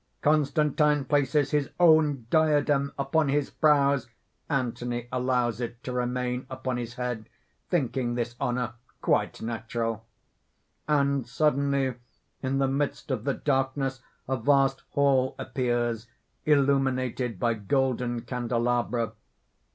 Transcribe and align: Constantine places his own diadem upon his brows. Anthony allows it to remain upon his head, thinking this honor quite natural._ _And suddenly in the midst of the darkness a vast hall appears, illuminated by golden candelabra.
Constantine 0.23 1.05
places 1.05 1.51
his 1.51 1.69
own 1.79 2.25
diadem 2.31 2.91
upon 2.97 3.29
his 3.29 3.51
brows. 3.51 4.09
Anthony 4.49 5.07
allows 5.11 5.61
it 5.61 5.83
to 5.83 5.91
remain 5.93 6.47
upon 6.49 6.77
his 6.77 6.95
head, 6.95 7.29
thinking 7.69 8.15
this 8.15 8.35
honor 8.39 8.73
quite 8.99 9.43
natural._ 9.43 10.01
_And 10.91 11.27
suddenly 11.27 11.93
in 12.41 12.57
the 12.57 12.67
midst 12.67 13.11
of 13.11 13.25
the 13.25 13.35
darkness 13.35 14.01
a 14.27 14.37
vast 14.37 14.81
hall 14.93 15.35
appears, 15.37 16.07
illuminated 16.47 17.37
by 17.39 17.53
golden 17.53 18.21
candelabra. 18.21 19.11